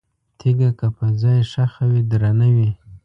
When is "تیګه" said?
0.39-0.69